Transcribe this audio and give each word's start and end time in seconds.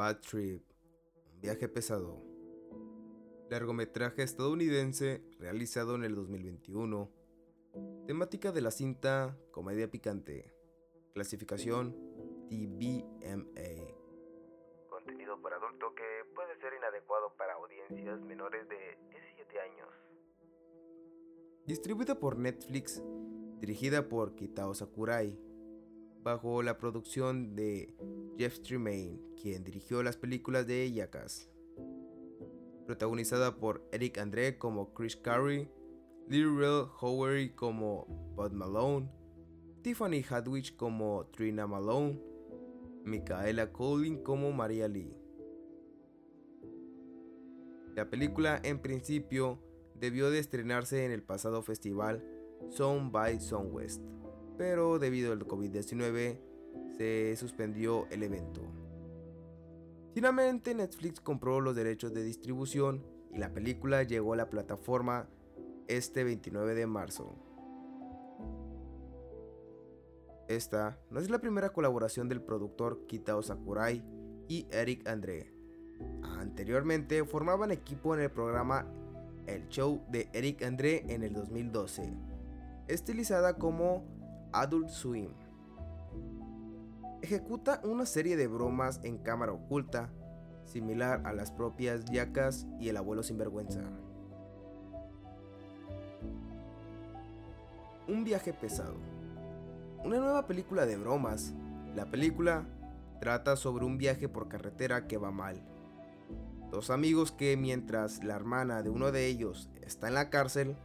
Bad 0.00 0.20
Trip, 0.20 0.62
un 1.34 1.40
viaje 1.42 1.68
pesado. 1.68 2.24
Largometraje 3.50 4.22
estadounidense 4.22 5.22
realizado 5.38 5.94
en 5.94 6.04
el 6.04 6.14
2021. 6.14 7.10
Temática 8.06 8.50
de 8.50 8.62
la 8.62 8.70
cinta, 8.70 9.36
comedia 9.50 9.90
picante. 9.90 10.54
Clasificación, 11.12 11.92
TVMA. 12.48 13.92
Contenido 14.88 15.38
para 15.42 15.56
adulto 15.56 15.94
que 15.94 16.32
puede 16.34 16.58
ser 16.62 16.72
inadecuado 16.78 17.36
para 17.36 17.52
audiencias 17.52 18.22
menores 18.22 18.66
de 18.70 18.96
17 19.10 19.60
años. 19.60 19.88
Distribuida 21.66 22.18
por 22.18 22.38
Netflix, 22.38 23.02
dirigida 23.58 24.08
por 24.08 24.34
Kitao 24.34 24.72
Sakurai, 24.72 25.38
bajo 26.22 26.62
la 26.62 26.78
producción 26.78 27.54
de 27.54 27.94
Jeff 28.38 28.60
Tremaine, 28.60 29.20
quien 29.40 29.64
dirigió 29.64 30.02
las 30.02 30.16
películas 30.16 30.66
de 30.66 30.90
Yakas. 30.90 31.48
Protagonizada 32.86 33.56
por 33.58 33.86
Eric 33.92 34.18
André 34.18 34.58
como 34.58 34.92
Chris 34.94 35.16
Carey, 35.16 35.68
Lil 36.28 36.48
Howery 37.00 37.50
como 37.50 38.06
Bud 38.36 38.52
Malone, 38.52 39.10
Tiffany 39.82 40.22
Hadwich 40.28 40.76
como 40.76 41.26
Trina 41.32 41.66
Malone, 41.66 42.20
Micaela 43.04 43.72
Colin 43.72 44.22
como 44.22 44.52
Maria 44.52 44.88
Lee. 44.88 45.16
La 47.94 48.08
película 48.08 48.60
en 48.62 48.80
principio 48.80 49.58
debió 49.94 50.30
de 50.30 50.38
estrenarse 50.38 51.04
en 51.04 51.12
el 51.12 51.22
pasado 51.22 51.62
festival 51.62 52.24
Sound 52.68 53.10
by 53.10 53.38
West, 53.70 54.02
pero 54.56 54.98
debido 54.98 55.32
al 55.32 55.46
COVID-19 55.46 56.49
se 56.96 57.34
suspendió 57.36 58.06
el 58.10 58.22
evento. 58.22 58.60
Finalmente 60.12 60.74
Netflix 60.74 61.20
compró 61.20 61.60
los 61.60 61.74
derechos 61.74 62.12
de 62.12 62.22
distribución 62.22 63.04
y 63.32 63.38
la 63.38 63.54
película 63.54 64.02
llegó 64.02 64.32
a 64.32 64.36
la 64.36 64.50
plataforma 64.50 65.28
este 65.88 66.24
29 66.24 66.74
de 66.74 66.86
marzo. 66.86 67.34
Esta 70.48 70.98
no 71.10 71.20
es 71.20 71.30
la 71.30 71.38
primera 71.38 71.72
colaboración 71.72 72.28
del 72.28 72.42
productor 72.42 73.06
Kitao 73.06 73.42
Sakurai 73.42 74.04
y 74.48 74.66
Eric 74.70 75.08
André. 75.08 75.54
Anteriormente 76.22 77.24
formaban 77.24 77.70
equipo 77.70 78.14
en 78.14 78.22
el 78.22 78.30
programa 78.30 78.84
El 79.46 79.68
Show 79.68 80.02
de 80.10 80.28
Eric 80.32 80.62
André 80.64 81.04
en 81.08 81.22
el 81.22 81.34
2012, 81.34 82.12
estilizada 82.88 83.58
como 83.58 84.04
Adult 84.52 84.88
Swim 84.88 85.30
ejecuta 87.22 87.80
una 87.84 88.06
serie 88.06 88.36
de 88.36 88.46
bromas 88.46 89.00
en 89.04 89.18
cámara 89.18 89.52
oculta, 89.52 90.10
similar 90.64 91.22
a 91.24 91.32
las 91.32 91.50
propias 91.50 92.04
yacas 92.06 92.66
y 92.78 92.88
el 92.88 92.96
abuelo 92.96 93.22
sinvergüenza. 93.22 93.82
Un 98.08 98.24
viaje 98.24 98.52
pesado. 98.52 98.96
Una 100.04 100.18
nueva 100.18 100.46
película 100.46 100.86
de 100.86 100.96
bromas. 100.96 101.52
La 101.94 102.06
película 102.10 102.66
trata 103.20 103.56
sobre 103.56 103.84
un 103.84 103.98
viaje 103.98 104.28
por 104.28 104.48
carretera 104.48 105.06
que 105.06 105.18
va 105.18 105.30
mal. 105.30 105.62
Dos 106.70 106.90
amigos 106.90 107.32
que 107.32 107.56
mientras 107.56 108.24
la 108.24 108.34
hermana 108.34 108.82
de 108.82 108.90
uno 108.90 109.12
de 109.12 109.26
ellos 109.26 109.70
está 109.82 110.08
en 110.08 110.14
la 110.14 110.30
cárcel, 110.30 110.76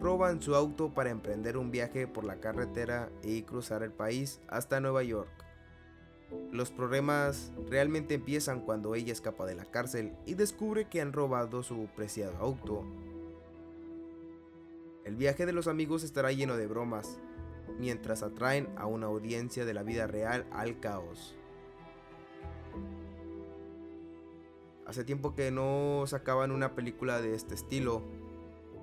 roban 0.00 0.40
su 0.40 0.54
auto 0.54 0.94
para 0.94 1.10
emprender 1.10 1.56
un 1.56 1.70
viaje 1.70 2.06
por 2.06 2.24
la 2.24 2.40
carretera 2.40 3.10
y 3.22 3.42
cruzar 3.42 3.82
el 3.82 3.92
país 3.92 4.40
hasta 4.48 4.80
Nueva 4.80 5.02
York. 5.02 5.44
Los 6.52 6.70
problemas 6.70 7.52
realmente 7.68 8.14
empiezan 8.14 8.60
cuando 8.60 8.94
ella 8.94 9.12
escapa 9.12 9.44
de 9.44 9.56
la 9.56 9.64
cárcel 9.64 10.12
y 10.24 10.34
descubre 10.34 10.88
que 10.88 11.00
han 11.00 11.12
robado 11.12 11.62
su 11.62 11.88
preciado 11.96 12.36
auto. 12.38 12.84
El 15.04 15.16
viaje 15.16 15.46
de 15.46 15.52
los 15.52 15.66
amigos 15.66 16.02
estará 16.04 16.32
lleno 16.32 16.56
de 16.56 16.66
bromas, 16.66 17.18
mientras 17.78 18.22
atraen 18.22 18.68
a 18.76 18.86
una 18.86 19.06
audiencia 19.06 19.64
de 19.64 19.74
la 19.74 19.82
vida 19.82 20.06
real 20.06 20.46
al 20.52 20.78
caos. 20.80 21.34
Hace 24.86 25.04
tiempo 25.04 25.34
que 25.34 25.50
no 25.50 26.04
sacaban 26.06 26.50
una 26.50 26.74
película 26.74 27.20
de 27.20 27.34
este 27.34 27.54
estilo, 27.54 28.02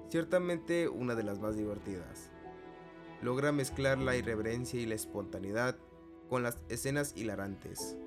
ciertamente 0.09 0.89
una 0.89 1.15
de 1.15 1.23
las 1.23 1.39
más 1.39 1.55
divertidas. 1.55 2.31
Logra 3.21 3.51
mezclar 3.51 3.97
la 3.97 4.15
irreverencia 4.15 4.79
y 4.79 4.85
la 4.85 4.95
espontaneidad 4.95 5.77
con 6.31 6.43
las 6.43 6.57
escenas 6.69 7.11
hilarantes. 7.17 7.97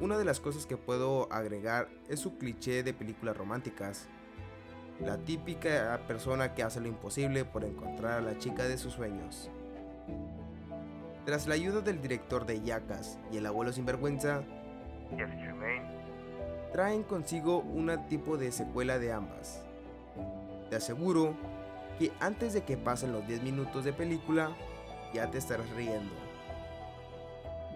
Una 0.00 0.18
de 0.18 0.24
las 0.24 0.40
cosas 0.40 0.66
que 0.66 0.76
puedo 0.76 1.32
agregar 1.32 1.88
es 2.08 2.18
su 2.18 2.36
cliché 2.36 2.82
de 2.82 2.92
películas 2.92 3.36
románticas. 3.36 4.08
La 4.98 5.18
típica 5.18 6.00
persona 6.08 6.52
que 6.56 6.64
hace 6.64 6.80
lo 6.80 6.88
imposible 6.88 7.44
por 7.44 7.64
encontrar 7.64 8.18
a 8.18 8.20
la 8.22 8.38
chica 8.38 8.64
de 8.64 8.76
sus 8.76 8.94
sueños. 8.94 9.48
Tras 11.24 11.46
la 11.46 11.54
ayuda 11.54 11.80
del 11.80 12.02
director 12.02 12.44
de 12.44 12.60
Yacas 12.60 13.20
y 13.30 13.36
el 13.36 13.46
abuelo 13.46 13.72
sinvergüenza, 13.72 14.42
traen 16.72 17.04
consigo 17.04 17.60
una 17.60 18.08
tipo 18.08 18.36
de 18.36 18.50
secuela 18.50 18.98
de 18.98 19.12
ambas. 19.12 19.62
Te 20.70 20.74
aseguro 20.74 21.36
que 22.00 22.10
antes 22.18 22.52
de 22.52 22.64
que 22.64 22.76
pasen 22.76 23.12
los 23.12 23.24
10 23.28 23.44
minutos 23.44 23.84
de 23.84 23.92
película, 23.92 24.50
ya 25.14 25.30
te 25.30 25.38
estarás 25.38 25.70
riendo 25.70 26.31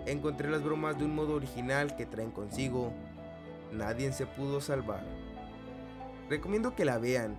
encontré 0.06 0.49
las 0.50 0.62
bromas 0.62 0.99
de 0.99 1.05
un 1.05 1.15
modo 1.15 1.34
original 1.34 1.97
que 1.97 2.06
traen 2.06 2.31
consigo. 2.31 2.93
Nadie 3.72 4.12
se 4.12 4.27
pudo 4.27 4.61
salvar. 4.61 5.05
Recomiendo 6.28 6.75
que 6.75 6.84
la 6.84 6.99
vean. 6.99 7.37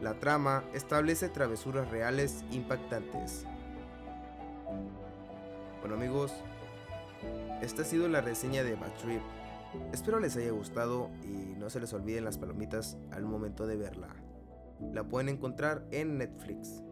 La 0.00 0.14
trama 0.14 0.64
establece 0.72 1.28
travesuras 1.28 1.90
reales 1.90 2.44
impactantes. 2.50 3.46
Bueno 5.80 5.96
amigos, 5.96 6.32
esta 7.60 7.82
ha 7.82 7.84
sido 7.84 8.08
la 8.08 8.20
reseña 8.20 8.64
de 8.64 8.74
Bad 8.74 8.92
Trip. 9.02 9.22
Espero 9.92 10.20
les 10.20 10.36
haya 10.36 10.50
gustado 10.50 11.10
y 11.22 11.54
no 11.58 11.68
se 11.70 11.80
les 11.80 11.92
olviden 11.92 12.24
las 12.24 12.38
palomitas 12.38 12.96
al 13.12 13.24
momento 13.24 13.66
de 13.66 13.76
verla. 13.76 14.08
La 14.92 15.04
pueden 15.04 15.28
encontrar 15.28 15.84
en 15.90 16.18
Netflix. 16.18 16.82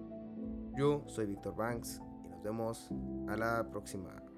Yo 0.77 1.05
soy 1.07 1.27
Víctor 1.27 1.57
Banks 1.57 2.01
y 2.25 2.29
nos 2.29 2.43
vemos 2.43 2.91
a 3.29 3.37
la 3.37 3.69
próxima. 3.71 4.32